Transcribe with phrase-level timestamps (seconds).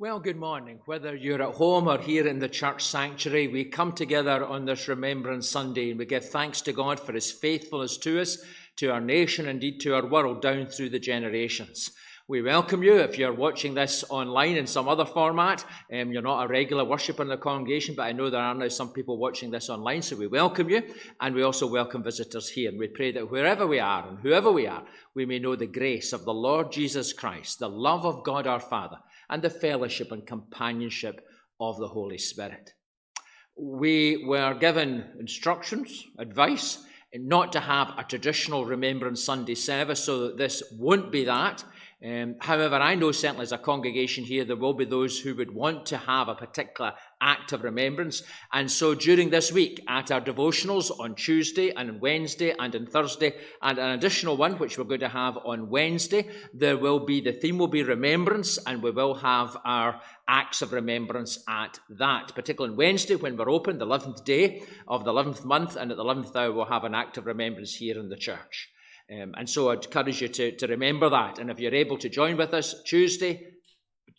[0.00, 0.78] Well, good morning.
[0.84, 4.86] Whether you're at home or here in the church sanctuary, we come together on this
[4.86, 8.38] Remembrance Sunday and we give thanks to God for his faithfulness to us,
[8.76, 11.90] to our nation, indeed to our world down through the generations.
[12.28, 15.64] We welcome you if you're watching this online in some other format.
[15.92, 18.68] Um, you're not a regular worshipper in the congregation, but I know there are now
[18.68, 20.82] some people watching this online, so we welcome you.
[21.20, 22.70] And we also welcome visitors here.
[22.70, 24.84] And we pray that wherever we are and whoever we are,
[25.14, 28.60] we may know the grace of the Lord Jesus Christ, the love of God our
[28.60, 28.98] Father
[29.30, 31.26] and the fellowship and companionship
[31.60, 32.72] of the Holy Spirit.
[33.56, 40.36] We were given instructions, advice, not to have a traditional Remembrance Sunday service, so that
[40.36, 41.64] this won't be that.
[42.04, 45.52] Um, however, I know certainly as a congregation here, there will be those who would
[45.52, 48.22] want to have a particular act of remembrance.
[48.52, 52.86] And so during this week, at our devotionals on Tuesday and on Wednesday and on
[52.86, 57.20] Thursday, and an additional one which we're going to have on Wednesday, there will be
[57.20, 62.34] the theme will be remembrance, and we will have our acts of remembrance at that.
[62.34, 65.96] Particularly on Wednesday, when we're open, the 11th day of the 11th month, and at
[65.96, 68.70] the 11th hour, we'll have an act of remembrance here in the church.
[69.10, 71.38] Um, and so I'd encourage you to, to remember that.
[71.38, 73.54] And if you're able to join with us Tuesday,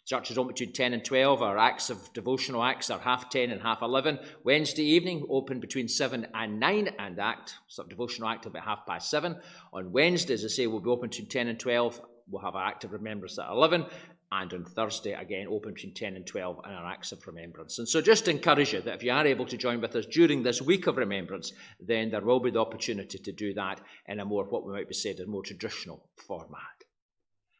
[0.10, 1.44] church is open between 10 and 12.
[1.44, 4.18] Our acts of devotional acts are half 10 and half 11.
[4.44, 8.88] Wednesday evening, open between 7 and 9, and act, sort of devotional act about half
[8.88, 9.38] past 7.
[9.72, 12.02] On Wednesday, as I say, we'll be open between 10 and 12.
[12.28, 13.86] We'll have our act of remembrance at 11
[14.32, 17.80] and on Thursday, again, open between 10 and 12, and our acts of remembrance.
[17.80, 20.44] And so just encourage you that if you are able to join with us during
[20.44, 24.26] this week of remembrance, then there will be the opportunity to do that in a
[24.26, 26.79] more, what we might be said, a more traditional format.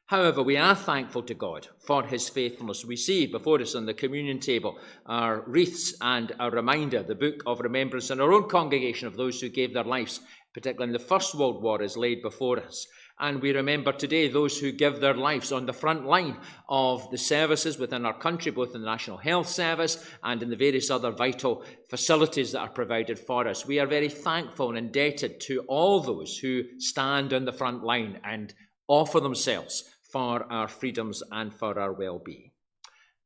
[0.10, 2.84] However, we are thankful to God for his faithfulness.
[2.84, 7.44] We see before us on the communion table our wreaths and a reminder, the book
[7.46, 11.08] of remembrance in our own congregation of those who gave their lives, particularly in the
[11.08, 12.88] First World War, is laid before us.
[13.20, 17.18] And we remember today those who give their lives on the front line of the
[17.20, 21.12] services within our country, both in the National Health Service and in the various other
[21.12, 23.68] vital facilities that are provided for us.
[23.68, 28.20] We are very thankful and indebted to all those who stand on the front line
[28.24, 28.56] and
[28.88, 32.52] offer themselves for our freedoms and for our well being.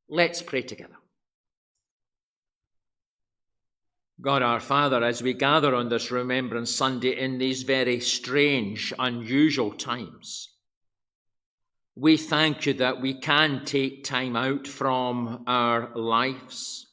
[0.10, 0.98] Let's pray together.
[4.22, 9.72] God our Father, as we gather on this Remembrance Sunday in these very strange, unusual
[9.72, 10.50] times,
[11.96, 16.88] we thank you that we can take time out from our lives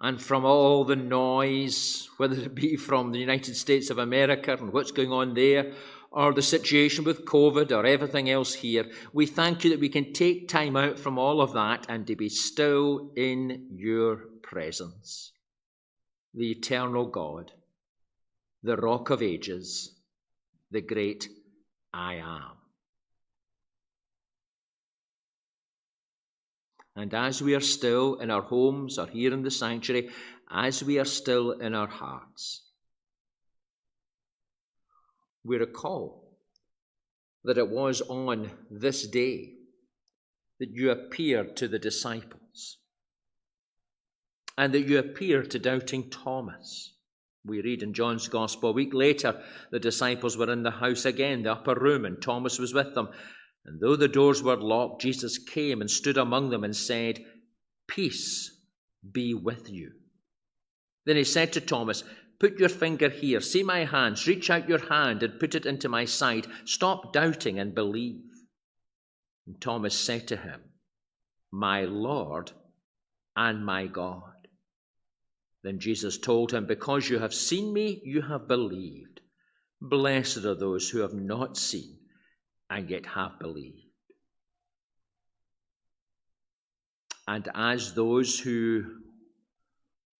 [0.00, 4.72] and from all the noise, whether it be from the United States of America and
[4.72, 5.72] what's going on there,
[6.12, 8.90] or the situation with COVID or everything else here.
[9.12, 12.16] We thank you that we can take time out from all of that and to
[12.16, 15.32] be still in your presence
[16.34, 17.52] the eternal God,
[18.62, 20.00] the rock of ages,
[20.70, 21.28] the great
[21.92, 22.56] I am.
[26.96, 30.10] And as we are still in our homes or here in the sanctuary,
[30.50, 32.62] as we are still in our hearts,
[35.44, 36.38] we recall
[37.44, 39.54] that it was on this day
[40.60, 42.78] that you appeared to the disciples
[44.56, 46.94] and that you appeared to doubting Thomas.
[47.44, 49.42] We read in John's Gospel, a week later,
[49.72, 53.08] the disciples were in the house again, the upper room, and Thomas was with them.
[53.64, 57.24] And though the doors were locked, Jesus came and stood among them and said,
[57.88, 58.56] Peace
[59.10, 59.92] be with you.
[61.04, 62.04] Then he said to Thomas,
[62.42, 65.88] Put your finger here, see my hands, reach out your hand and put it into
[65.88, 66.48] my side.
[66.64, 68.24] Stop doubting and believe.
[69.46, 70.60] And Thomas said to him,
[71.52, 72.50] My Lord
[73.36, 74.48] and my God.
[75.62, 79.20] Then Jesus told him, Because you have seen me, you have believed.
[79.80, 81.96] Blessed are those who have not seen
[82.68, 83.86] and yet have believed.
[87.28, 88.96] And as those who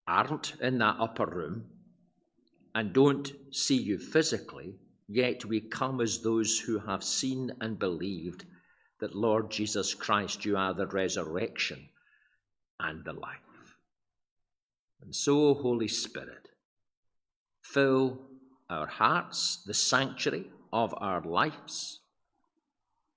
[0.06, 1.71] aren't in that upper room
[2.74, 4.76] and don't see you physically,
[5.08, 8.44] yet we come as those who have seen and believed
[9.00, 11.88] that, Lord Jesus Christ, you are the resurrection
[12.80, 13.38] and the life.
[15.02, 16.48] And so, Holy Spirit,
[17.60, 18.20] fill
[18.70, 22.00] our hearts, the sanctuary of our lives,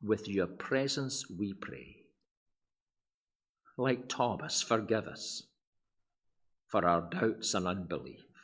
[0.01, 1.95] with your presence, we pray.
[3.77, 5.43] Like Thomas, forgive us
[6.67, 8.34] for our doubts and unbelief.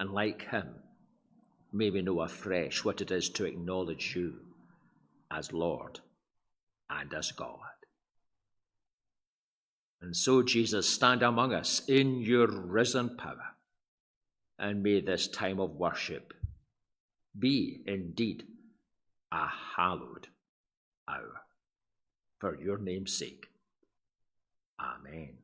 [0.00, 0.66] And like him,
[1.72, 4.40] may we know afresh what it is to acknowledge you
[5.30, 6.00] as Lord
[6.88, 7.58] and as God.
[10.00, 13.54] And so, Jesus, stand among us in your risen power.
[14.58, 16.32] And may this time of worship
[17.38, 18.44] be indeed
[19.30, 20.28] a hallowed
[21.06, 21.42] hour.
[22.38, 23.50] for your name's sake.
[24.80, 25.36] Amen.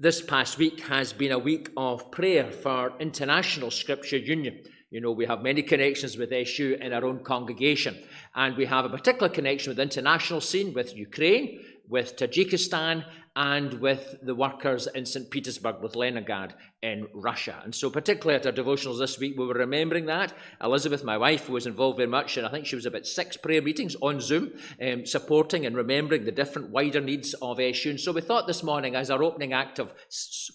[0.00, 4.60] This past week has been a week of prayer for International Scripture Union.
[4.92, 7.98] You know, we have many connections with SU in our own congregation,
[8.36, 13.04] and we have a particular connection with the international scene, with Ukraine, with Tajikistan,
[13.38, 15.30] and with the workers in St.
[15.30, 17.60] Petersburg with Leningrad in Russia.
[17.62, 20.34] And so, particularly at our devotionals this week, we were remembering that.
[20.60, 23.62] Elizabeth, my wife, was involved very much, and I think she was about six prayer
[23.62, 27.90] meetings on Zoom, um, supporting and remembering the different wider needs of SU.
[27.90, 29.94] And so, we thought this morning, as our opening act of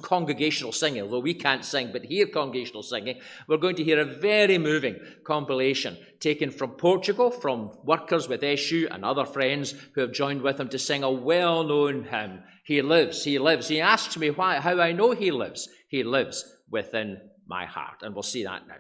[0.02, 4.06] congregational singing, although we can't sing, but hear congregational singing, we're going to hear a
[4.06, 10.12] very moving compilation taken from Portugal, from workers with SU and other friends who have
[10.12, 13.68] joined with them to sing a well known hymn he lives, he lives.
[13.68, 15.68] He asks me why, how I know he lives.
[15.90, 18.02] He lives within my heart.
[18.02, 18.76] And we'll see that now.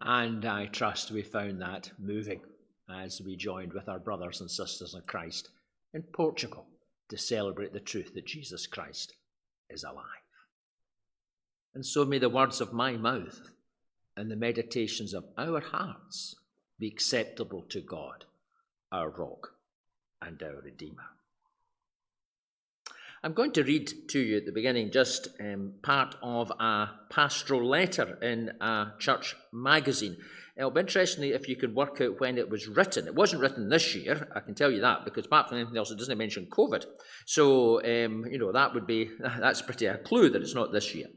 [0.00, 2.40] And I trust we found that moving
[2.88, 5.50] as we joined with our brothers and sisters in Christ
[5.94, 6.64] in Portugal
[7.08, 9.14] to celebrate the truth that Jesus Christ
[9.68, 10.04] is alive.
[11.74, 13.50] And so may the words of my mouth
[14.16, 16.36] and the meditations of our hearts
[16.78, 18.24] be acceptable to God,
[18.92, 19.54] our rock
[20.22, 21.15] and our Redeemer.
[23.26, 27.68] I'm going to read to you at the beginning just um, part of a pastoral
[27.68, 30.16] letter in a church magazine.
[30.56, 33.08] It'll be interesting if you could work out when it was written.
[33.08, 35.90] It wasn't written this year, I can tell you that, because apart from anything else,
[35.90, 36.84] it doesn't mention COVID.
[37.24, 40.94] So, um, you know, that would be, that's pretty a clue that it's not this
[40.94, 41.08] year.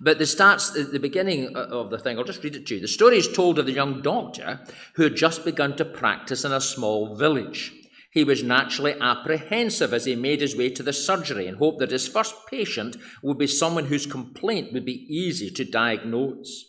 [0.00, 2.80] But the starts, the, the beginning of the thing, I'll just read it to you.
[2.80, 4.58] The story is told of the young doctor
[4.94, 7.74] who had just begun to practice in a small village.
[8.10, 11.90] He was naturally apprehensive as he made his way to the surgery and hoped that
[11.90, 16.64] his first patient would be someone whose complaint would be easy to diagnose.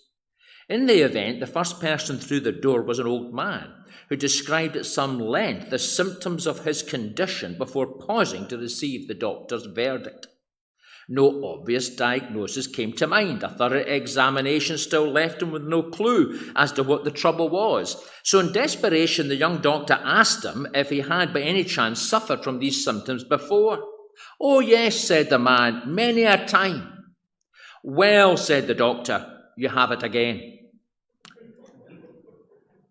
[0.68, 3.72] In the event, the first person through the door was an old man
[4.10, 9.14] who described at some length the symptoms of his condition before pausing to receive the
[9.14, 10.28] doctor's verdict.
[11.12, 13.42] No obvious diagnosis came to mind.
[13.42, 18.00] A thorough examination still left him with no clue as to what the trouble was.
[18.24, 22.44] So, in desperation, the young doctor asked him if he had by any chance suffered
[22.44, 23.84] from these symptoms before.
[24.40, 27.16] Oh, yes, said the man, many a time.
[27.84, 30.59] Well, said the doctor, you have it again.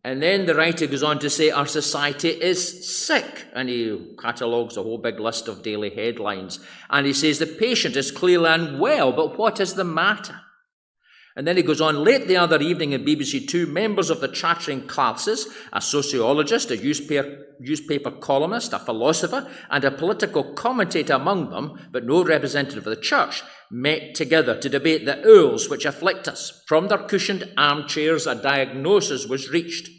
[0.09, 3.45] And then the writer goes on to say, Our society is sick.
[3.53, 6.61] And he catalogues a whole big list of daily headlines.
[6.89, 10.41] And he says, The patient is clearly unwell, but what is the matter?
[11.37, 14.29] And then he goes on, late the other evening in BBC Two, members of the
[14.29, 21.51] chattering classes, a sociologist, a newspaper, newspaper columnist, a philosopher, and a political commentator among
[21.51, 26.27] them, but no representative of the church, met together to debate the ills which afflict
[26.29, 26.63] us.
[26.67, 29.98] From their cushioned armchairs, a diagnosis was reached.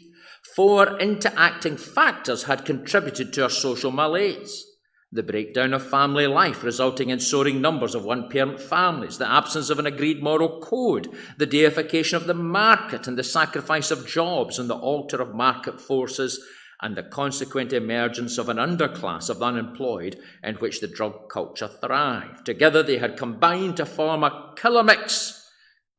[0.54, 4.66] Four interacting factors had contributed to our social malaise.
[5.12, 9.70] The breakdown of family life, resulting in soaring numbers of one parent families, the absence
[9.70, 14.58] of an agreed moral code, the deification of the market and the sacrifice of jobs
[14.58, 16.40] on the altar of market forces,
[16.80, 22.46] and the consequent emergence of an underclass of unemployed in which the drug culture thrived.
[22.46, 25.39] Together they had combined to form a killer mix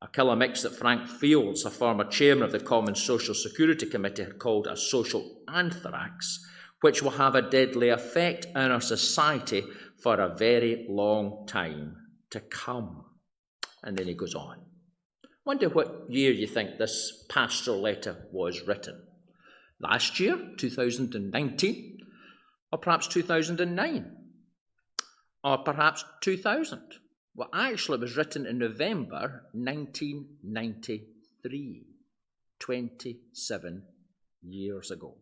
[0.01, 4.23] a killer mix that Frank Fields, a former chairman of the Common Social Security Committee,
[4.23, 6.43] had called a social anthrax,
[6.81, 9.63] which will have a deadly effect on our society
[10.01, 11.95] for a very long time
[12.31, 13.05] to come.
[13.83, 14.57] And then he goes on.
[15.45, 19.03] Wonder what year you think this pastoral letter was written.
[19.79, 21.97] Last year, 2019,
[22.71, 24.15] or perhaps 2009,
[25.43, 26.81] or perhaps 2000.
[27.33, 31.85] Well, actually, it was written in November 1993,
[32.59, 33.83] 27
[34.43, 35.15] years ago.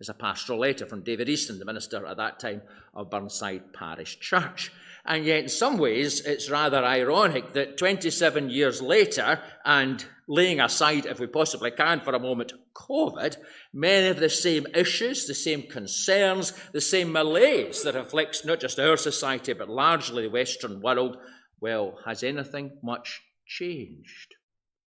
[0.00, 4.18] It's a pastoral letter from David Easton, the minister at that time of Burnside Parish
[4.18, 4.72] Church.
[5.04, 11.06] And yet, in some ways, it's rather ironic that 27 years later, and laying aside,
[11.06, 13.36] if we possibly can for a moment, COVID,
[13.72, 18.80] many of the same issues, the same concerns, the same malaise that afflicts not just
[18.80, 21.18] our society, but largely the Western world
[21.62, 24.34] well, has anything much changed?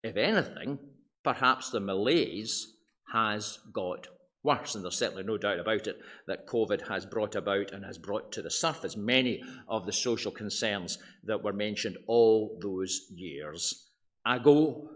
[0.02, 0.80] If anything,
[1.22, 2.66] perhaps the malaise
[3.12, 4.08] has got
[4.42, 7.96] worse, and there's certainly no doubt about it that COVID has brought about and has
[7.96, 13.90] brought to the surface many of the social concerns that were mentioned all those years
[14.26, 14.90] ago.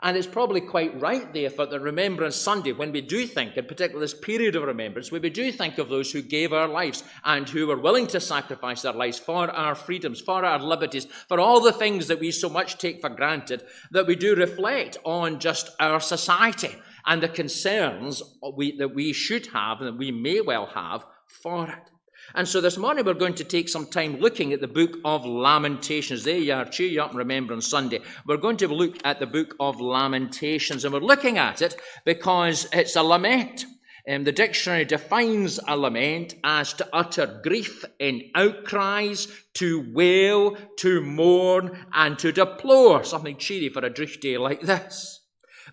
[0.00, 4.00] And it's probably quite right, therefore, that Remembrance Sunday, when we do think, in particular
[4.00, 7.48] this period of remembrance, when we do think of those who gave our lives and
[7.48, 11.60] who were willing to sacrifice their lives for our freedoms, for our liberties, for all
[11.60, 15.70] the things that we so much take for granted, that we do reflect on just
[15.78, 16.74] our society
[17.06, 18.22] and the concerns
[18.56, 21.91] we, that we should have and that we may well have for it.
[22.34, 25.26] And so this morning we're going to take some time looking at the book of
[25.26, 26.24] Lamentations.
[26.24, 28.00] There you are, cheer you up and remember on Sunday.
[28.26, 32.66] We're going to look at the book of Lamentations, and we're looking at it because
[32.72, 33.66] it's a lament.
[34.08, 41.02] Um, the dictionary defines a lament as to utter grief in outcries, to wail, to
[41.02, 43.04] mourn, and to deplore.
[43.04, 45.21] Something cheery for a drift day like this.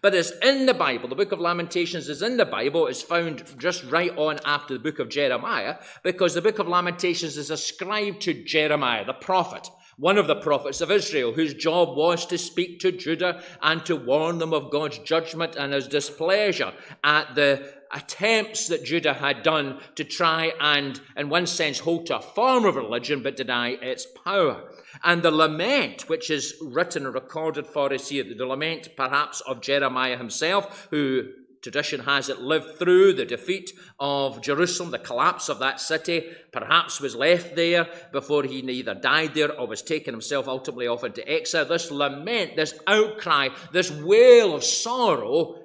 [0.01, 1.09] But it's in the Bible.
[1.09, 2.87] The book of Lamentations is in the Bible.
[2.87, 7.37] It's found just right on after the book of Jeremiah because the book of Lamentations
[7.37, 12.25] is ascribed to Jeremiah, the prophet, one of the prophets of Israel, whose job was
[12.27, 16.71] to speak to Judah and to warn them of God's judgment and his displeasure
[17.03, 22.17] at the attempts that Judah had done to try and, in one sense, hold to
[22.17, 24.69] a form of religion but deny its power.
[25.03, 29.61] And the lament, which is written and recorded for us here, the lament perhaps of
[29.61, 31.29] Jeremiah himself, who
[31.61, 37.01] tradition has it lived through the defeat of Jerusalem, the collapse of that city, perhaps
[37.01, 41.27] was left there before he either died there or was taken himself ultimately off into
[41.29, 41.65] exile.
[41.65, 45.58] This lament, this outcry, this wail of sorrow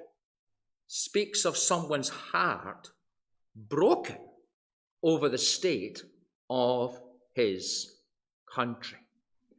[0.87, 2.89] speaks of someone's heart
[3.55, 4.17] broken
[5.03, 6.03] over the state
[6.49, 6.99] of
[7.33, 7.99] his
[8.53, 8.99] country.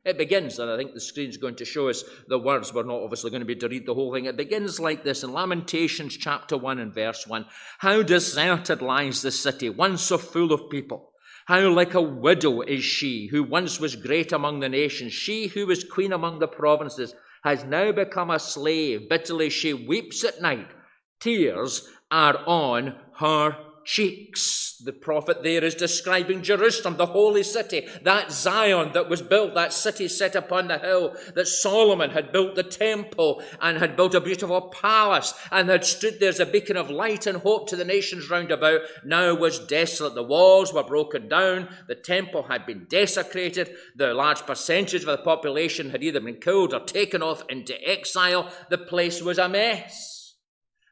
[0.04, 2.72] It begins, and I think the screen's going to show us the words.
[2.72, 4.26] We're not obviously going to be to read the whole thing.
[4.26, 7.44] It begins like this in Lamentations chapter 1 and verse 1.
[7.78, 11.10] How deserted lies the city, once so full of people.
[11.46, 15.12] How like a widow is she, who once was great among the nations.
[15.12, 19.08] She who was queen among the provinces has now become a slave.
[19.08, 20.68] Bitterly she weeps at night.
[21.20, 23.56] Tears are on her
[23.86, 24.82] cheeks.
[24.84, 29.72] The prophet there is describing Jerusalem, the holy city, that Zion that was built, that
[29.72, 34.20] city set upon the hill, that Solomon had built the temple and had built a
[34.20, 37.84] beautiful palace and had stood there as a beacon of light and hope to the
[37.84, 40.14] nations round about, now was desolate.
[40.14, 45.18] The walls were broken down, the temple had been desecrated, the large percentage of the
[45.18, 48.52] population had either been killed or taken off into exile.
[48.68, 50.15] The place was a mess.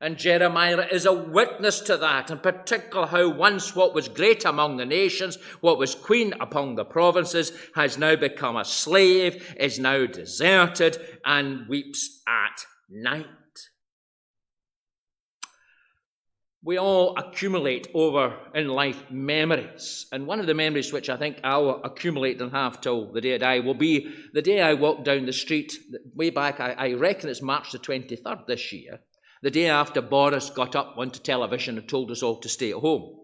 [0.04, 4.76] And Jeremiah is a witness to that, in particular how once what was great among
[4.76, 10.04] the nations, what was queen among the provinces, has now become a slave, is now
[10.04, 13.24] deserted, and weeps at night.
[16.62, 20.06] We all accumulate over in life memories.
[20.12, 23.36] And one of the memories which I think I'll accumulate and have till the day
[23.36, 25.72] I die will be the day I walked down the street
[26.14, 29.00] way back, I, I reckon it's March the 23rd this year
[29.44, 32.70] the day after Boris got up, went to television, and told us all to stay
[32.70, 33.14] at home.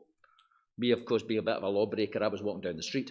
[0.77, 3.11] Me, of course, being a bit of a lawbreaker, I was walking down the street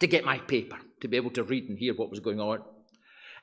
[0.00, 2.60] to get my paper, to be able to read and hear what was going on.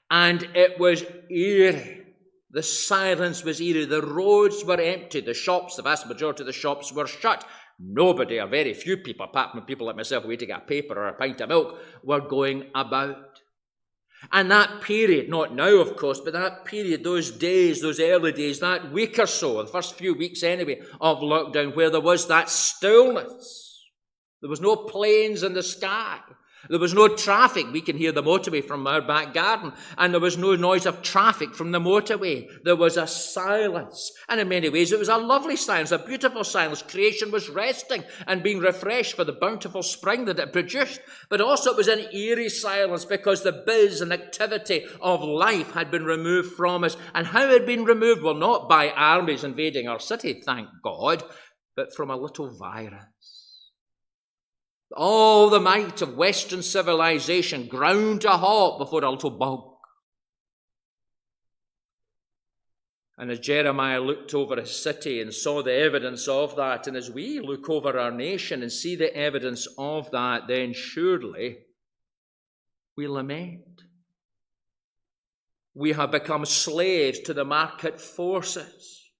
[0.10, 2.06] And it was eerie.
[2.50, 3.86] The silence was eerie.
[3.86, 5.22] The roads were empty.
[5.22, 7.46] The shops, the vast majority of the shops, were shut.
[7.80, 10.96] Nobody, or very few people, apart from people like myself waiting to get a paper
[10.96, 13.33] or a pint of milk, were going about.
[14.32, 18.60] And that period, not now, of course, but that period, those days, those early days,
[18.60, 22.50] that week or so, the first few weeks anyway, of lockdown, where there was that
[22.50, 23.86] stillness.
[24.42, 26.20] There was no planes in the sky.
[26.70, 27.65] There was no traffic.
[27.72, 31.01] We can hear the motorway from our back garden, and there was no noise of
[31.01, 32.48] traffic from the motorway.
[32.63, 34.12] There was a silence.
[34.29, 36.82] And in many ways, it was a lovely silence, a beautiful silence.
[36.82, 41.01] Creation was resting and being refreshed for the bountiful spring that it produced.
[41.29, 45.91] But also, it was an eerie silence because the biz and activity of life had
[45.91, 46.96] been removed from us.
[47.13, 48.22] And how it had been removed?
[48.22, 51.24] Well, not by armies invading our city, thank God,
[51.75, 53.03] but from a little virus
[54.96, 59.70] all the might of Western civilization ground to halt before a little bug.
[63.18, 67.12] And as Jeremiah looked over his city and saw the evidence of that, and as
[67.12, 71.60] we look over our nation and see the evidence of that, then surely
[72.98, 73.84] we lament.
[75.76, 79.12] We have become slaves to the market forces,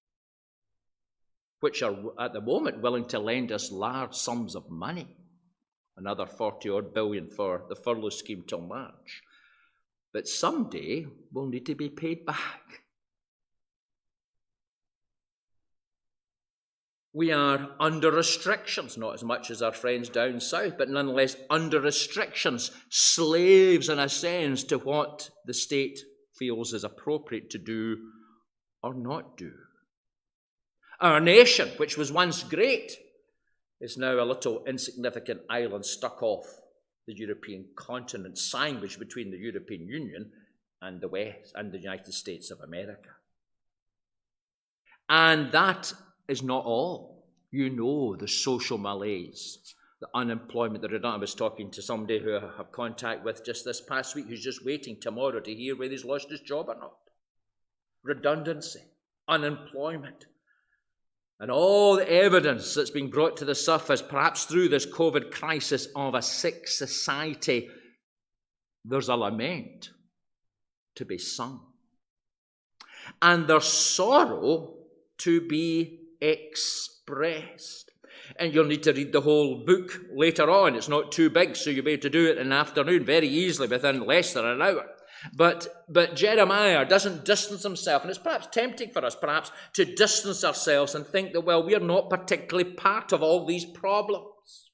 [1.60, 5.16] which are at the moment willing to lend us large sums of money
[5.98, 9.22] another 40 odd billion for the furlough scheme till March.
[10.12, 12.84] But someday we'll need to be paid back.
[17.16, 21.80] We are under restrictions, not as much as our friends down south, but nonetheless under
[21.80, 26.00] restrictions, slaves in a sense to what the state
[26.36, 27.98] feels is appropriate to do
[28.82, 29.52] or not do.
[31.00, 32.98] Our nation, which was once great,
[33.84, 36.46] is now a little insignificant island stuck off
[37.06, 40.32] the European continent, sandwiched between the European Union
[40.82, 43.10] and the West and the United States of America.
[45.10, 45.92] And that
[46.30, 47.26] is not all.
[47.52, 51.16] You know the social malaise, the unemployment, the redundant.
[51.16, 54.44] I was talking to somebody who I have contact with just this past week who's
[54.44, 56.96] just waiting tomorrow to hear whether he's lost his job or not.
[58.02, 58.80] Redundancy,
[59.28, 60.26] unemployment,
[61.44, 65.90] and all the evidence that's been brought to the surface, perhaps through this COVID crisis
[65.94, 67.68] of a sick society,
[68.86, 69.90] there's a lament
[70.96, 71.60] to be sung.
[73.22, 74.76] And there's sorrow
[75.18, 77.92] to be expressed.
[78.40, 80.76] And you'll need to read the whole book later on.
[80.76, 83.28] It's not too big, so you'll be able to do it in an afternoon very
[83.28, 84.86] easily within less than an hour.
[85.32, 90.44] But, but Jeremiah doesn't distance himself, and it's perhaps tempting for us, perhaps, to distance
[90.44, 94.72] ourselves and think that, well, we're not particularly part of all these problems.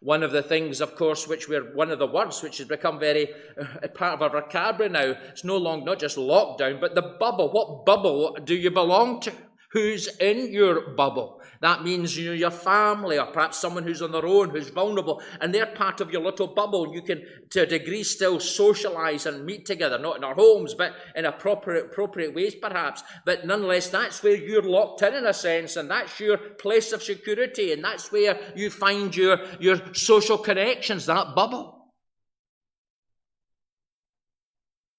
[0.00, 2.98] One of the things, of course, which we're one of the words which has become
[2.98, 7.16] very uh, part of our vocabulary now, it's no longer not just lockdown, but the
[7.18, 7.50] bubble.
[7.50, 9.32] What bubble do you belong to?
[9.70, 11.40] Who's in your bubble?
[11.64, 15.22] That means you know, your family or perhaps someone who's on their own, who's vulnerable,
[15.40, 16.94] and they're part of your little bubble.
[16.94, 20.92] You can, to a degree, still socialize and meet together, not in our homes, but
[21.16, 23.02] in appropriate, appropriate ways perhaps.
[23.24, 27.02] But nonetheless, that's where you're locked in in a sense, and that's your place of
[27.02, 31.88] security, and that's where you find your, your social connections, that bubble.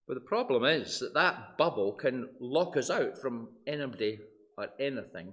[0.08, 4.18] But the problem is that that bubble can lock us out from anybody
[4.58, 5.32] or anything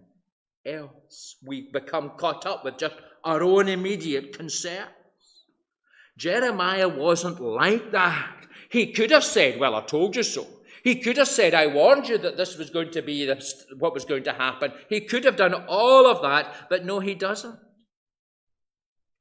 [0.65, 1.37] else.
[1.45, 4.89] We become caught up with just our own immediate concerns.
[6.17, 8.47] Jeremiah wasn't like that.
[8.71, 10.47] He could have said, Well, I told you so.
[10.83, 13.95] He could have said, I warned you that this was going to be this, what
[13.95, 14.73] was going to happen.
[14.89, 17.57] He could have done all of that, but no, he doesn't.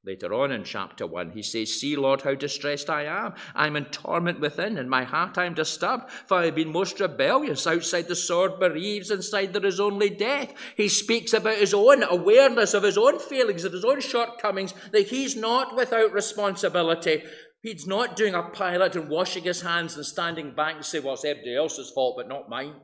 [0.04, 3.34] Later on in chapter 1, he says, See, Lord, how distressed I am.
[3.54, 7.68] I'm in torment within, in my heart I'm disturbed, for I've been most rebellious.
[7.68, 10.54] Outside the sword bereaves, inside there is only death.
[10.76, 15.06] He speaks about his own awareness of his own failings, of his own shortcomings, that
[15.06, 17.22] he's not without responsibility.
[17.62, 21.14] He's not doing a Pilate and washing his hands and standing back and say, Well,
[21.14, 22.74] it's everybody else's fault, but not mine.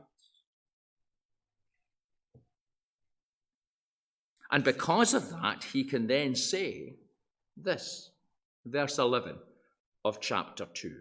[4.49, 6.98] And because of that, he can then say,
[7.63, 8.09] this,
[8.65, 9.35] verse 11
[10.05, 10.91] of chapter 2.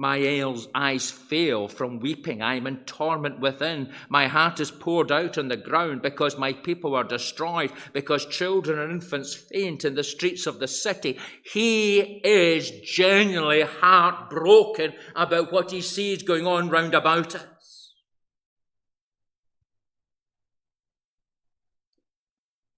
[0.00, 0.44] My
[0.76, 2.40] eyes fail from weeping.
[2.40, 3.92] I am in torment within.
[4.08, 8.78] My heart is poured out on the ground because my people are destroyed, because children
[8.78, 11.18] and infants faint in the streets of the city.
[11.52, 17.42] He is genuinely heartbroken about what he sees going on round about us.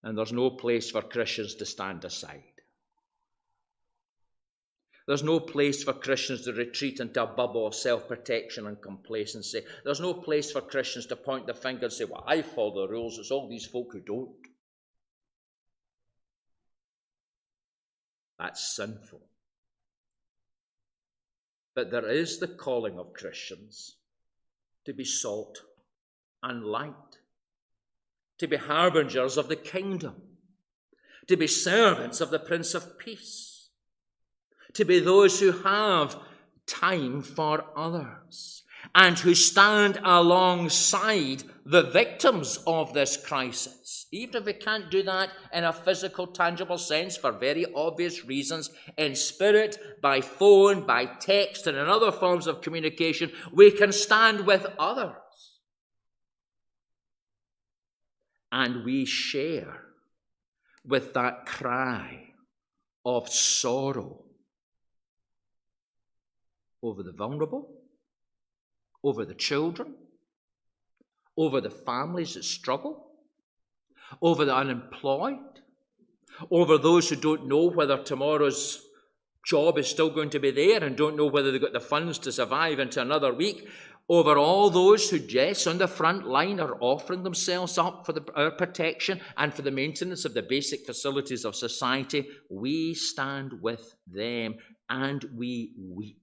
[0.02, 2.42] And there's no place for Christians to stand aside.
[5.06, 9.62] There's no place for Christians to retreat into a bubble of self protection and complacency.
[9.84, 12.92] There's no place for Christians to point the finger and say, Well, I follow the
[12.92, 14.30] rules, it's all these folk who don't.
[18.38, 19.20] That's sinful.
[21.74, 23.96] But there is the calling of Christians
[24.84, 25.58] to be salt
[26.42, 27.19] and light
[28.40, 30.14] to be harbingers of the kingdom,
[31.28, 33.68] to be servants of the Prince of Peace,
[34.72, 36.16] to be those who have
[36.66, 38.62] time for others,
[38.94, 44.06] and who stand alongside the victims of this crisis.
[44.10, 48.70] Even if we can't do that in a physical, tangible sense for very obvious reasons,
[48.96, 54.46] in spirit, by phone, by text, and in other forms of communication, we can stand
[54.46, 55.12] with others
[58.52, 59.82] and we share
[60.84, 62.32] with that cry
[63.04, 64.24] of sorrow
[66.82, 67.70] over the vulnerable,
[69.04, 69.94] over the children,
[71.36, 73.06] over the families that struggle,
[74.22, 75.38] over the unemployed,
[76.50, 78.86] over those who don't know whether tomorrow's
[79.44, 82.18] job is still going to be there and don't know whether they've got the funds
[82.18, 83.68] to survive into another week,
[84.10, 88.24] over all those who, yes, on the front line are offering themselves up for the,
[88.34, 93.94] our protection and for the maintenance of the basic facilities of society, we stand with
[94.12, 94.56] them
[94.88, 96.20] and we weep.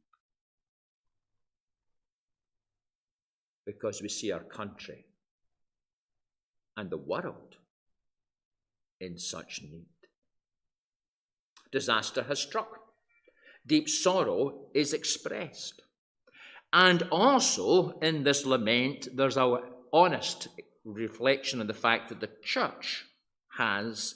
[3.65, 5.06] Because we see our country
[6.76, 7.56] and the world
[9.00, 9.86] in such need.
[11.71, 12.82] Disaster has struck.
[13.65, 15.84] Deep sorrow is expressed.
[16.73, 19.60] And also in this lament, there's a
[19.93, 20.49] honest
[20.84, 23.06] reflection on the fact that the church
[23.58, 24.15] has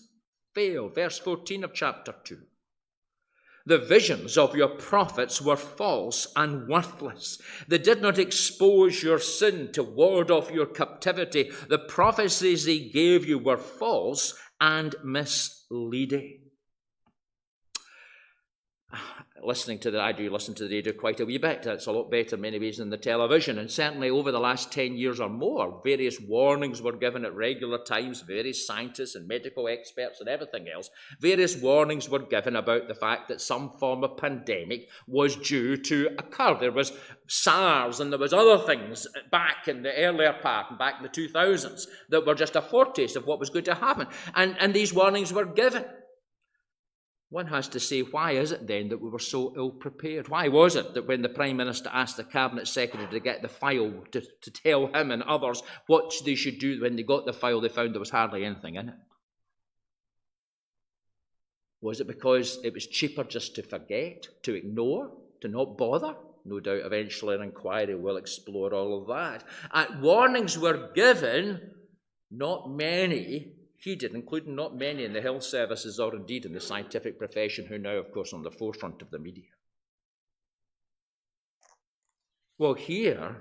[0.54, 0.96] failed.
[0.96, 2.38] Verse 14 of chapter 2.
[3.66, 7.40] The visions of your prophets were false and worthless.
[7.68, 11.52] They did not expose your sin to ward off your captivity.
[11.70, 16.41] The prophecies they gave you were false and misleading
[19.44, 21.66] listening to the, I do listen to the radio quite a wee bit.
[21.66, 23.58] It's a lot better in many ways than the television.
[23.58, 27.80] And certainly over the last 10 years or more, various warnings were given at regular
[27.84, 30.90] times, various scientists and medical experts and everything else.
[31.20, 36.10] Various warnings were given about the fact that some form of pandemic was due to
[36.18, 36.58] occur.
[36.60, 36.94] There was
[37.28, 41.88] SARS and there was other things back in the earlier part back in the 2000s
[42.10, 44.08] that were just a foretaste of what was going to happen.
[44.36, 45.86] And, and these warnings were given.
[47.32, 50.28] One has to say, why is it then that we were so ill prepared?
[50.28, 53.48] Why was it that when the Prime Minister asked the Cabinet Secretary to get the
[53.48, 57.32] file to, to tell him and others what they should do when they got the
[57.32, 58.96] file, they found there was hardly anything in it?
[61.80, 66.16] Was it because it was cheaper just to forget, to ignore, to not bother?
[66.44, 69.46] No doubt eventually an inquiry will explore all of that.
[69.74, 71.62] And warnings were given,
[72.30, 77.18] not many heeded, including not many in the health services or indeed in the scientific
[77.18, 79.50] profession who now, of course, on the forefront of the media.
[82.60, 83.38] Well, here,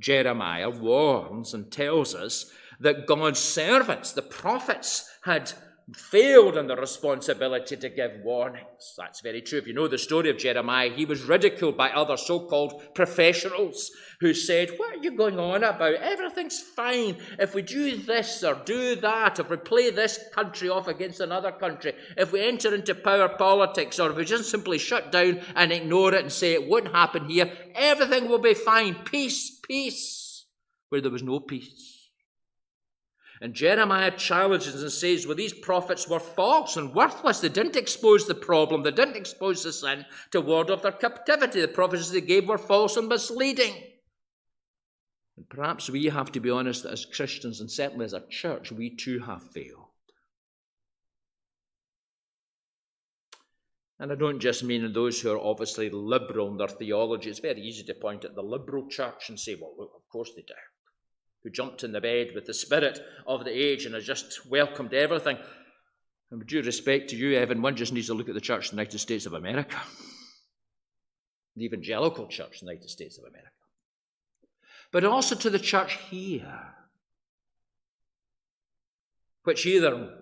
[0.00, 5.52] Jeremiah warns and tells us that God's servants, the prophets, had
[5.92, 8.94] failed in the responsibility to give warnings.
[8.96, 9.58] That's very true.
[9.58, 13.90] If you know the story of Jeremiah, he was ridiculed by other so called professionals
[14.20, 15.94] who said, What are you going on about?
[15.94, 17.18] Everything's fine.
[17.38, 21.52] If we do this or do that, if we play this country off against another
[21.52, 25.70] country, if we enter into power politics, or if we just simply shut down and
[25.70, 28.94] ignore it and say it won't happen here, everything will be fine.
[29.04, 30.46] Peace, peace.
[30.88, 31.93] Where there was no peace.
[33.44, 37.40] And Jeremiah challenges and says, well, these prophets were false and worthless.
[37.40, 41.60] They didn't expose the problem, they didn't expose the sin to ward off their captivity.
[41.60, 43.74] The prophecies they gave were false and misleading.
[45.36, 48.72] And perhaps we have to be honest that as Christians and certainly as a church,
[48.72, 49.90] we too have failed.
[53.98, 57.28] And I don't just mean those who are obviously liberal in their theology.
[57.28, 60.44] It's very easy to point at the liberal church and say, well, of course they
[60.48, 60.54] do
[61.44, 64.94] who jumped in the bed with the spirit of the age and has just welcomed
[64.94, 65.36] everything.
[66.30, 68.64] And with due respect to you, Evan, one just needs to look at the Church
[68.64, 69.76] of the United States of America,
[71.54, 73.50] the evangelical Church of the United States of America,
[74.90, 76.60] but also to the church here,
[79.44, 80.14] which either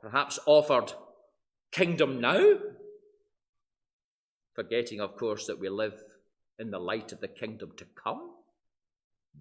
[0.00, 0.92] perhaps offered
[1.70, 2.54] kingdom now,
[4.54, 6.02] forgetting, of course, that we live
[6.58, 8.35] in the light of the kingdom to come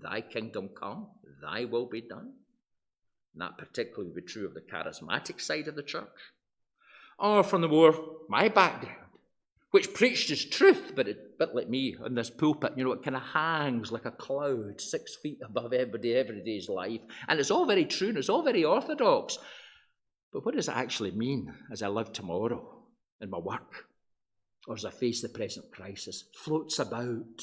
[0.01, 1.08] Thy kingdom come,
[1.41, 2.34] thy will be done.
[3.34, 6.08] And that particularly would be true of the charismatic side of the church.
[7.19, 7.95] Or from the more
[8.29, 8.97] my background,
[9.71, 13.03] which preached his truth, but a bit like me in this pulpit, you know, it
[13.03, 17.01] kind of hangs like a cloud six feet above everybody, every day's life.
[17.27, 19.38] And it's all very true and it's all very orthodox.
[20.31, 22.84] But what does it actually mean as I live tomorrow
[23.21, 23.86] in my work?
[24.67, 26.23] Or as I face the present crisis?
[26.43, 27.41] Floats about,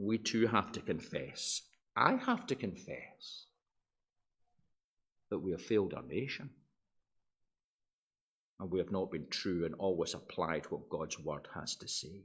[0.00, 1.62] we too have to confess.
[1.94, 3.44] I have to confess
[5.28, 6.50] that we have failed our nation.
[8.58, 12.22] And we have not been true and always applied what God's word has to say.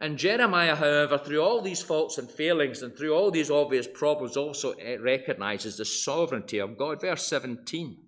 [0.00, 4.36] And Jeremiah, however, through all these faults and failings and through all these obvious problems,
[4.36, 7.02] also eh, recognizes the sovereignty of God.
[7.02, 7.98] Verse 17.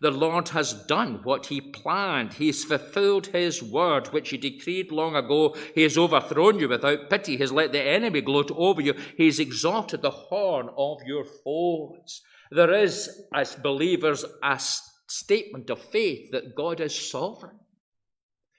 [0.00, 2.34] The Lord has done what he planned.
[2.34, 5.56] He has fulfilled his word, which he decreed long ago.
[5.74, 7.32] He has overthrown you without pity.
[7.32, 8.94] He has let the enemy gloat over you.
[9.16, 12.22] He has exalted the horn of your foes.
[12.50, 14.60] There is, as believers, a
[15.06, 17.58] statement of faith that God is sovereign.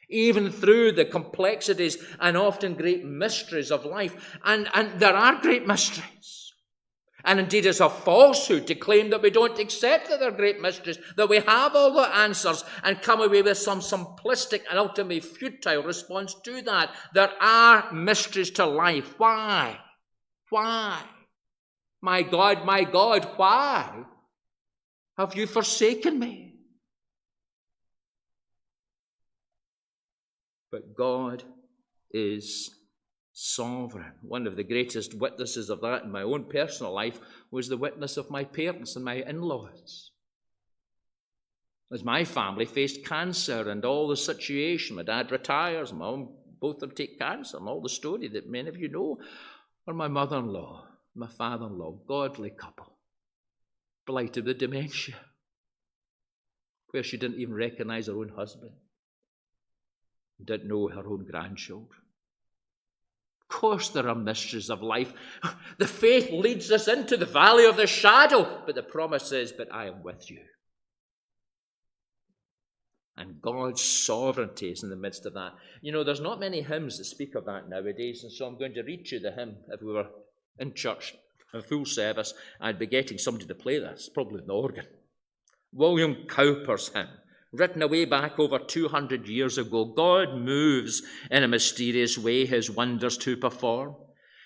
[0.09, 4.37] Even through the complexities and often great mysteries of life.
[4.43, 6.42] And, and there are great mysteries.
[7.25, 10.97] And indeed, it's a falsehood to claim that we don't accept that they're great mysteries,
[11.15, 15.83] that we have all the answers and come away with some simplistic and ultimately futile
[15.83, 16.93] response to that.
[17.13, 19.13] There are mysteries to life.
[19.17, 19.79] Why?
[20.49, 21.01] Why?
[22.01, 24.03] My God, my God, why
[25.17, 26.55] have you forsaken me?
[30.69, 31.43] But God
[32.11, 32.69] is
[33.33, 34.13] sovereign.
[34.21, 37.19] One of the greatest witnesses of that in my own personal life
[37.51, 40.11] was the witness of my parents and my in laws.
[41.91, 46.75] As my family faced cancer and all the situation, my dad retires, my mom, both
[46.75, 49.17] of them take cancer, and all the story that many of you know,
[49.85, 52.93] or my mother in law, my father in law, godly couple.
[54.05, 55.15] blighted with dementia,
[56.91, 58.71] where she didn't even recognize her own husband,
[60.43, 62.02] didn't know her own grandchildren.
[63.53, 65.13] Course, there are mysteries of life.
[65.77, 69.71] The faith leads us into the valley of the shadow, but the promise is, But
[69.71, 70.39] I am with you.
[73.15, 75.51] And God's sovereignty is in the midst of that.
[75.81, 78.73] You know, there's not many hymns that speak of that nowadays, and so I'm going
[78.73, 79.57] to read you the hymn.
[79.67, 80.09] If we were
[80.57, 81.13] in church,
[81.53, 84.87] a full service, I'd be getting somebody to play this, probably an organ.
[85.71, 87.07] William Cowper's hymn,
[87.53, 89.85] written away back over 200 years ago.
[89.85, 93.95] God moves in a mysterious way his wonders to perform.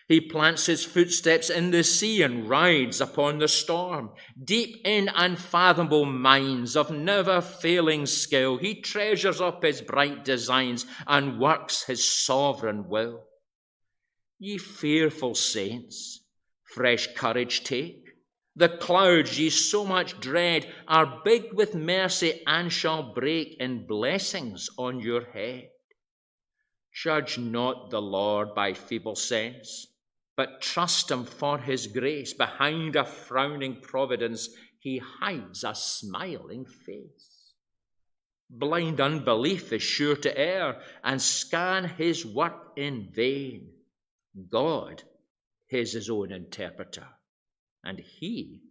[0.08, 4.12] He plants his footsteps in the sea and rides upon the storm.
[4.42, 11.40] Deep in unfathomable mines of never failing skill, he treasures up his bright designs and
[11.40, 13.26] works his sovereign will.
[14.40, 16.24] Ye fearful saints,
[16.64, 18.07] fresh courage take.
[18.58, 24.70] The clouds ye so much dread are big with mercy and shall break in blessings
[24.78, 25.70] on your head.
[26.92, 29.88] Judge not the Lord by feeble sense
[30.38, 32.32] but trust Him for His grace.
[32.32, 37.54] Behind a frowning providence, He hides a smiling face.
[38.50, 43.72] Blind unbelief is sure to err and scan His work in vain.
[44.50, 45.04] God
[45.70, 47.08] is His own interpreter,
[47.84, 48.62] and He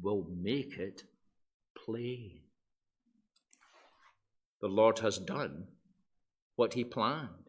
[0.00, 1.04] will make it
[1.84, 2.40] plain.
[4.60, 5.68] The Lord has done
[6.56, 7.48] what He planned.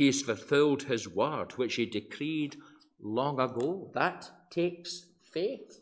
[0.00, 2.56] He has fulfilled his word, which he decreed
[3.02, 3.90] long ago.
[3.92, 5.78] That takes faith.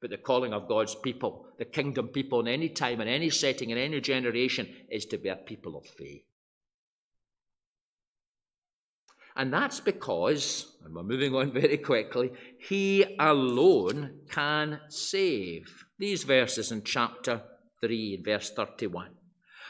[0.00, 3.70] But the calling of God's people, the kingdom people in any time, in any setting,
[3.70, 6.24] in any generation, is to be a people of faith.
[9.40, 15.86] And that's because, and we're moving on very quickly, he alone can save.
[15.98, 17.40] These verses in chapter
[17.80, 19.12] 3, verse 31.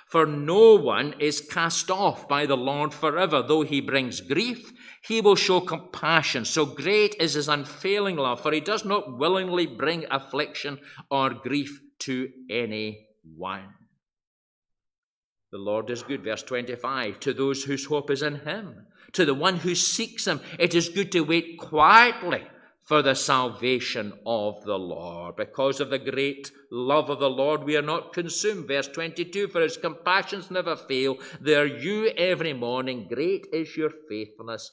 [0.09, 3.44] For no one is cast off by the Lord forever.
[3.46, 4.72] Though he brings grief,
[5.04, 6.44] he will show compassion.
[6.44, 10.80] So great is his unfailing love, for he does not willingly bring affliction
[11.12, 13.06] or grief to any
[13.37, 13.68] one.
[15.52, 16.24] The Lord is good.
[16.24, 17.20] Verse 25.
[17.20, 20.88] To those whose hope is in him, to the one who seeks him, it is
[20.88, 22.46] good to wait quietly
[22.90, 25.37] for the salvation of the Lord.
[25.37, 28.66] Because of the great love of the Lord, we are not consumed.
[28.66, 31.18] Verse 22 For his compassions never fail.
[31.40, 33.07] They are new every morning.
[33.09, 34.73] Great is your faithfulness.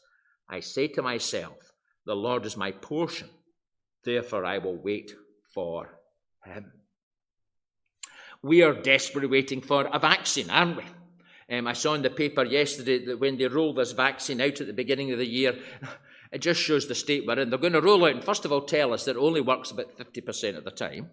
[0.50, 1.73] I say to myself,
[2.08, 3.30] The Lord is my portion.
[4.04, 5.13] Therefore, I will wait
[5.54, 5.88] for
[6.43, 6.71] him.
[8.41, 10.84] We are desperately waiting for a vaccine, aren't we?
[11.49, 14.67] Um, I saw in the paper yesterday that when they rolled this vaccine out at
[14.67, 15.57] the beginning of the year,
[16.31, 17.49] it just shows the state we're in.
[17.49, 19.41] They're going to roll it out and, first of all, tell us that it only
[19.41, 21.10] works about 50% of the time.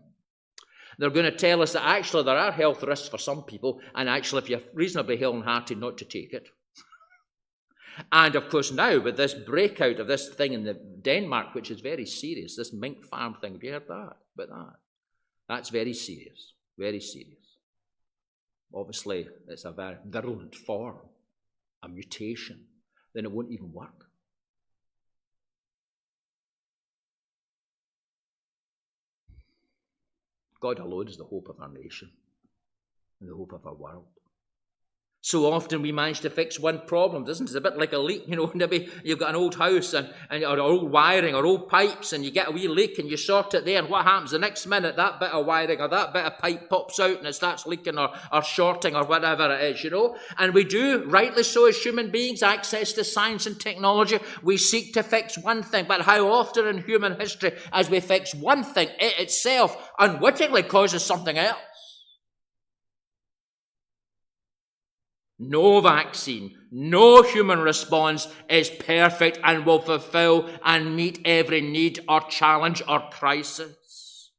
[0.99, 4.09] They're going to tell us that actually there are health risks for some people, and
[4.09, 6.49] actually, if you're reasonably ill and hearty, not to take it.
[8.11, 12.07] And of course, now with this breakout of this thing in Denmark, which is very
[12.07, 14.17] serious, this mink farm thing, have you heard that?
[14.35, 14.73] About that?
[15.49, 16.55] That's very serious.
[16.77, 17.44] Very serious.
[18.75, 20.99] Obviously, it's a very virulent form,
[21.83, 22.65] a mutation.
[23.15, 24.09] Then it won't even work.
[30.61, 32.11] God alone is the hope of our nation
[33.21, 34.07] and the hope of our world.
[35.25, 37.49] So often we manage to fix one problem, doesn't it?
[37.49, 40.13] It's a bit like a leak, you know, maybe you've got an old house and,
[40.29, 43.17] and or old wiring or old pipes and you get a wee leak and you
[43.17, 46.13] sort it there and what happens the next minute that bit of wiring or that
[46.13, 49.75] bit of pipe pops out and it starts leaking or, or shorting or whatever it
[49.75, 50.15] is, you know.
[50.37, 54.93] And we do, rightly so as human beings, access to science and technology, we seek
[54.93, 55.87] to fix one thing.
[55.89, 61.03] But how often in human history as we fix one thing, it itself unwittingly causes
[61.03, 61.57] something else.
[65.39, 72.21] No vaccine, no human response is perfect and will fulfill and meet every need or
[72.29, 74.31] challenge or crisis.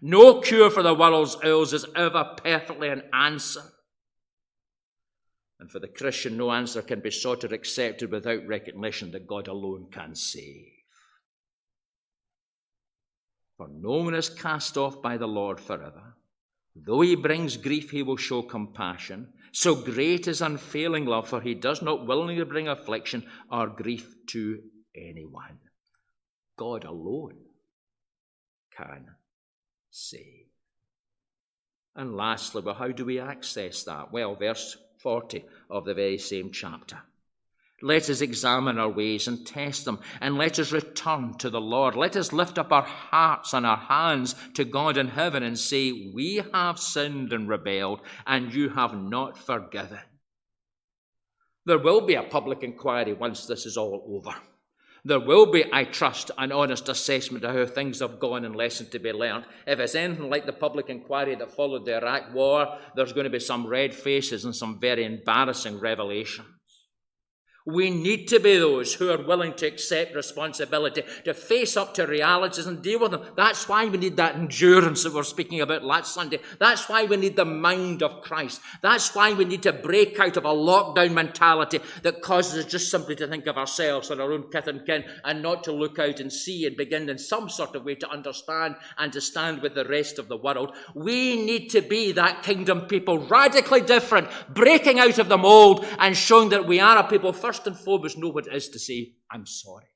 [0.00, 3.62] No cure for the world's ills is ever perfectly an answer.
[5.58, 9.48] And for the Christian, no answer can be sought or accepted without recognition that God
[9.48, 10.68] alone can save.
[13.56, 16.14] For no one is cast off by the Lord forever.
[16.74, 19.32] Though he brings grief, he will show compassion.
[19.58, 24.60] So great is unfailing love, for he does not willingly bring affliction or grief to
[24.94, 25.60] anyone.
[26.58, 27.38] God alone
[28.76, 29.06] can
[29.88, 30.50] save.
[31.94, 34.12] And lastly, well, how do we access that?
[34.12, 36.98] Well, verse 40 of the very same chapter.
[37.82, 41.94] Let us examine our ways and test them, and let us return to the Lord.
[41.94, 46.10] Let us lift up our hearts and our hands to God in heaven and say,
[46.14, 49.98] We have sinned and rebelled, and you have not forgiven.
[51.66, 54.34] There will be a public inquiry once this is all over.
[55.04, 58.88] There will be, I trust, an honest assessment of how things have gone and lessons
[58.90, 59.44] to be learned.
[59.66, 63.30] If it's anything like the public inquiry that followed the Iraq War, there's going to
[63.30, 66.48] be some red faces and some very embarrassing revelations.
[67.66, 72.06] We need to be those who are willing to accept responsibility, to face up to
[72.06, 73.24] realities and deal with them.
[73.36, 76.38] That's why we need that endurance that we are speaking about last Sunday.
[76.60, 78.60] That's why we need the mind of Christ.
[78.82, 82.88] That's why we need to break out of a lockdown mentality that causes us just
[82.88, 85.98] simply to think of ourselves and our own kith and kin and not to look
[85.98, 89.60] out and see and begin in some sort of way to understand and to stand
[89.60, 90.72] with the rest of the world.
[90.94, 96.16] We need to be that kingdom people, radically different, breaking out of the mold and
[96.16, 98.78] showing that we are a people first first and foremost know what it is to
[98.78, 99.86] say, I'm sorry.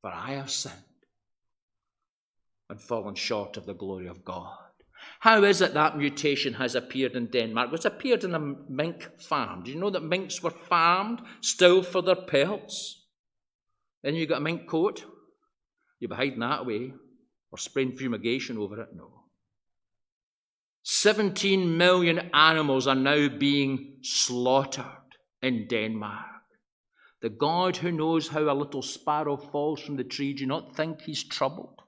[0.00, 0.76] For I have sinned
[2.70, 4.56] and fallen short of the glory of God.
[5.18, 7.70] How is it that mutation has appeared in Denmark?
[7.72, 9.64] It's appeared in a mink farm.
[9.64, 13.04] Do you know that minks were farmed still for their pelts?
[14.04, 15.04] Then you got a mink coat.
[15.98, 16.92] You'll be hiding that away
[17.50, 18.88] or spraying fumigation over it?
[18.94, 19.10] No.
[20.84, 25.01] 17 million animals are now being slaughtered
[25.42, 26.26] in Denmark.
[27.20, 31.02] The God who knows how a little sparrow falls from the tree, do not think
[31.02, 31.80] he's troubled?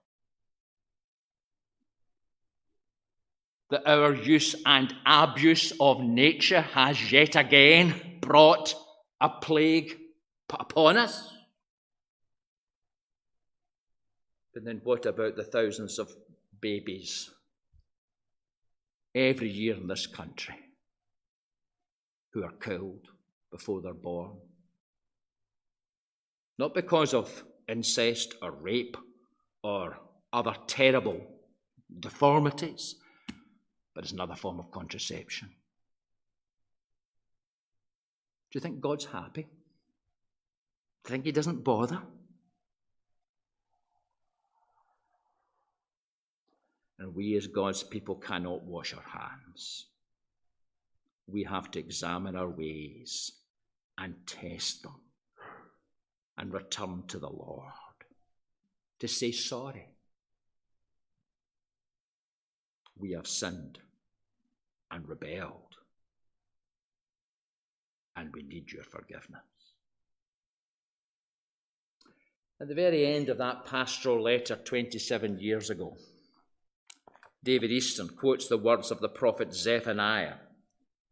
[3.70, 8.74] That our use and abuse of nature has yet again brought
[9.20, 9.96] a plague
[10.50, 11.32] upon us?
[14.52, 16.14] But then what about the thousands of
[16.60, 17.28] babies
[19.14, 20.54] every year in this country
[22.32, 23.08] who are killed
[23.54, 24.32] before they're born.
[26.58, 28.96] Not because of incest or rape
[29.62, 29.96] or
[30.32, 31.20] other terrible
[32.00, 32.96] deformities,
[33.94, 35.48] but it's another form of contraception.
[38.50, 39.42] Do you think God's happy?
[39.42, 39.48] Do
[41.06, 42.02] you think He doesn't bother?
[46.98, 49.86] And we, as God's people, cannot wash our hands.
[51.28, 53.30] We have to examine our ways
[53.98, 55.00] and test them
[56.36, 57.72] and return to the Lord
[59.00, 59.88] to say sorry.
[62.96, 63.78] We have sinned
[64.90, 65.76] and rebelled,
[68.16, 69.42] and we need your forgiveness.
[72.60, 75.96] At the very end of that pastoral letter 27 years ago,
[77.42, 80.36] David Easton quotes the words of the prophet Zephaniah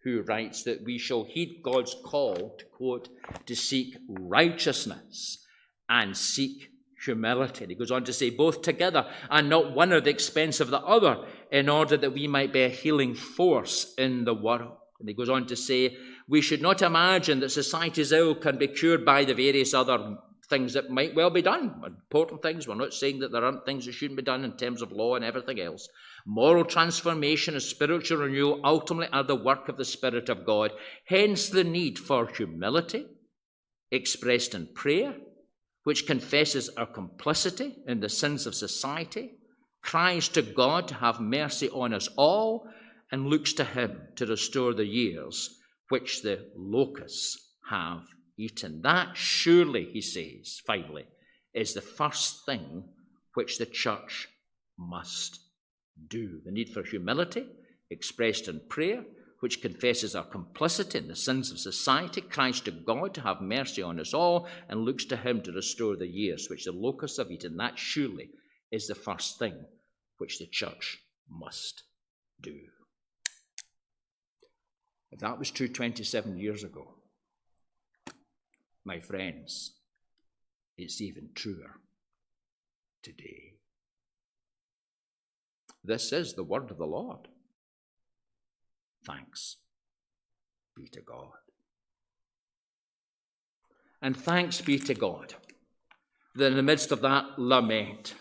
[0.04, 3.08] who writes that we shall heed God's call to quote,
[3.46, 5.44] to seek righteousness
[5.88, 6.70] and seek
[7.04, 7.66] humility.
[7.66, 10.80] He goes on to say, both together and not one at the expense of the
[10.80, 14.76] other, in order that we might be a healing force in the world.
[15.00, 15.96] And he goes on to say,
[16.28, 20.16] we should not imagine that society's ill can be cured by the various other
[20.48, 22.68] things that might well be done, important things.
[22.68, 25.16] We're not saying that there aren't things that shouldn't be done in terms of law
[25.16, 25.88] and everything else.
[26.24, 30.72] Moral transformation and spiritual renewal ultimately are the work of the Spirit of God.
[31.06, 33.06] Hence the need for humility,
[33.90, 35.16] expressed in prayer,
[35.84, 39.32] which confesses our complicity in the sins of society,
[39.82, 42.68] cries to God to have mercy on us all,
[43.10, 45.58] and looks to Him to restore the years
[45.88, 47.36] which the locusts
[47.68, 48.02] have
[48.38, 48.80] eaten.
[48.82, 51.06] That surely, he says, finally,
[51.52, 52.84] is the first thing
[53.34, 54.28] which the church
[54.78, 55.40] must
[56.08, 56.40] do.
[56.44, 57.46] The need for humility,
[57.90, 59.04] expressed in prayer,
[59.40, 63.82] which confesses our complicity in the sins of society, cries to God to have mercy
[63.82, 67.30] on us all, and looks to Him to restore the years which the locusts have
[67.30, 67.56] eaten.
[67.56, 68.30] That surely
[68.70, 69.64] is the first thing
[70.18, 71.82] which the church must
[72.40, 72.56] do.
[75.10, 76.94] If that was true 27 years ago,
[78.84, 79.72] my friends,
[80.78, 81.80] it's even truer
[83.02, 83.51] today.
[85.84, 87.28] This is the word of the Lord.
[89.04, 89.56] Thanks
[90.76, 91.32] be to God.
[94.00, 95.34] And thanks be to God
[96.34, 98.14] that in the midst of that lament,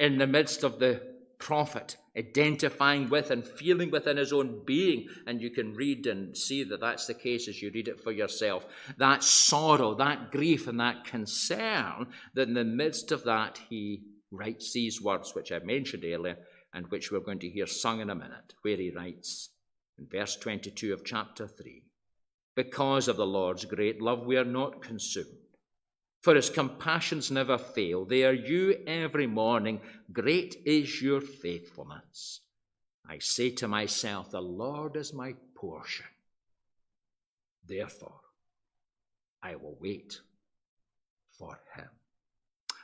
[0.00, 1.00] in the midst of the
[1.38, 6.64] prophet identifying with and feeling within his own being, and you can read and see
[6.64, 8.64] that that's the case as you read it for yourself,
[8.98, 14.72] that sorrow, that grief, and that concern, that in the midst of that he writes
[14.72, 16.36] these words, which I mentioned earlier
[16.74, 19.50] and which we're going to hear sung in a minute, where he writes
[19.96, 21.82] in verse 22 of chapter 3
[22.56, 25.28] Because of the Lord's great love, we are not consumed.
[26.20, 28.04] For his compassions never fail.
[28.04, 29.80] They are you every morning.
[30.12, 32.40] Great is your faithfulness.
[33.08, 36.06] I say to myself, The Lord is my portion.
[37.66, 38.20] Therefore,
[39.42, 40.18] I will wait
[41.38, 41.88] for him.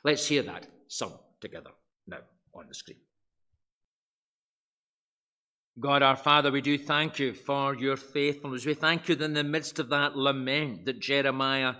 [0.05, 1.71] Let's hear that sung together
[2.07, 2.21] now
[2.55, 2.99] on the screen.
[5.81, 8.67] God our Father, we do thank you for your faithfulness.
[8.67, 11.77] We thank you that in the midst of that lament that Jeremiah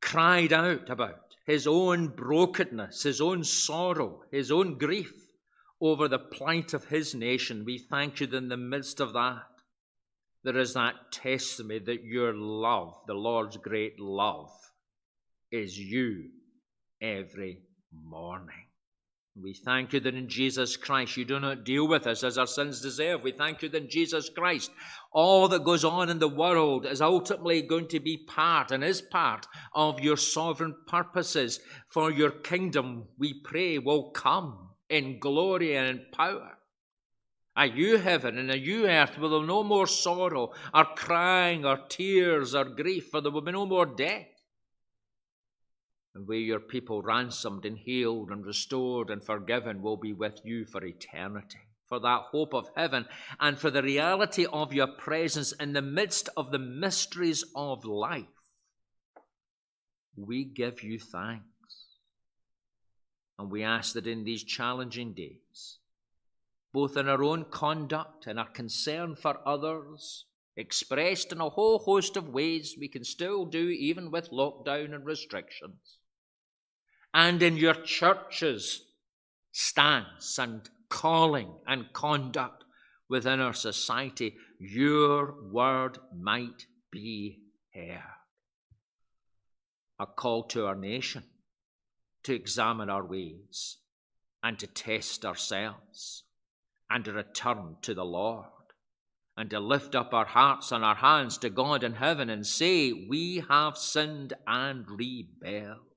[0.00, 5.12] cried out about, his own brokenness, his own sorrow, his own grief
[5.80, 9.42] over the plight of his nation, we thank you that in the midst of that,
[10.44, 14.52] there is that testimony that your love, the Lord's great love,
[15.50, 16.30] is you
[17.02, 18.69] every morning.
[19.36, 22.48] We thank you that in Jesus Christ you do not deal with us as our
[22.48, 23.22] sins deserve.
[23.22, 24.72] We thank you that in Jesus Christ
[25.12, 29.00] all that goes on in the world is ultimately going to be part and is
[29.00, 35.88] part of your sovereign purposes for your kingdom, we pray, will come in glory and
[35.88, 36.58] in power.
[37.56, 41.78] A new heaven and a new earth will there no more sorrow, or crying, or
[41.88, 44.26] tears, or grief, for there will be no more death
[46.20, 50.66] and where your people ransomed and healed and restored and forgiven will be with you
[50.66, 51.60] for eternity.
[51.88, 53.06] For that hope of heaven
[53.40, 58.26] and for the reality of your presence in the midst of the mysteries of life,
[60.14, 61.44] we give you thanks.
[63.38, 65.78] And we ask that in these challenging days,
[66.74, 72.18] both in our own conduct and our concern for others, expressed in a whole host
[72.18, 75.96] of ways we can still do even with lockdown and restrictions,
[77.12, 78.82] and in your church's
[79.52, 82.64] stance and calling and conduct
[83.08, 87.38] within our society, your word might be
[87.74, 88.02] heard.
[89.98, 91.24] A call to our nation
[92.22, 93.78] to examine our ways
[94.42, 96.24] and to test ourselves
[96.88, 98.46] and to return to the Lord
[99.36, 102.92] and to lift up our hearts and our hands to God in heaven and say,
[102.92, 105.89] We have sinned and rebelled.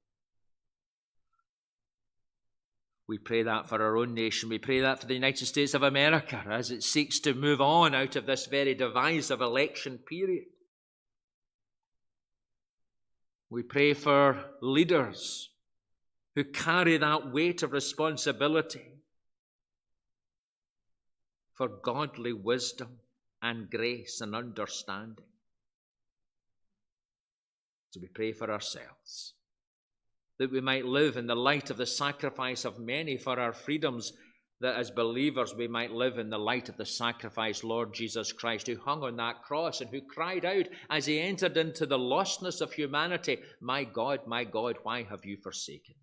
[3.07, 4.49] We pray that for our own nation.
[4.49, 7.93] We pray that for the United States of America as it seeks to move on
[7.93, 10.45] out of this very divisive election period.
[13.49, 15.49] We pray for leaders
[16.35, 18.93] who carry that weight of responsibility
[21.53, 22.99] for godly wisdom
[23.41, 25.25] and grace and understanding.
[27.91, 29.33] So we pray for ourselves
[30.43, 34.11] that we might live in the light of the sacrifice of many for our freedoms,
[34.59, 38.67] that as believers we might live in the light of the sacrifice, Lord Jesus Christ,
[38.67, 42.59] who hung on that cross and who cried out as he entered into the lostness
[42.59, 45.95] of humanity, My God, my God, why have you forsaken?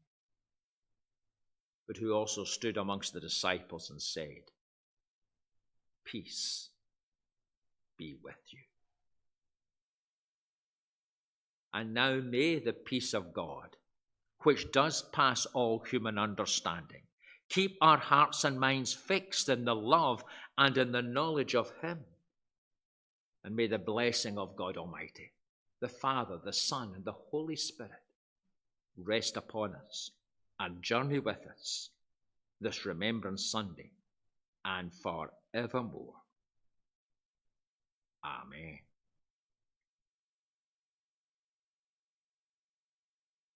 [1.87, 4.45] But who also stood amongst the disciples and said,
[6.07, 6.71] Peace
[7.99, 8.61] be with you.
[11.75, 13.77] And now may the peace of God
[14.43, 17.03] which does pass all human understanding.
[17.49, 20.25] Keep our hearts and minds fixed in the love
[20.57, 21.99] and in the knowledge of Him.
[23.45, 25.33] And may the blessing of God Almighty,
[25.81, 27.93] the Father, the Son, and the Holy Spirit
[28.97, 30.11] rest upon us
[30.59, 31.91] and journey with us
[32.61, 33.91] this Remembrance Sunday
[34.65, 36.15] and forevermore.
[38.25, 38.79] Amen.